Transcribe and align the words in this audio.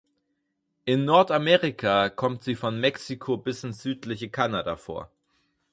In 0.83 1.05
Nordamerika 1.05 2.09
kommt 2.09 2.43
sie 2.43 2.55
von 2.55 2.79
Mexiko 2.79 3.37
bis 3.37 3.63
ins 3.63 3.83
südliche 3.83 4.29
Kanada 4.31 4.75
vor. 4.75 5.11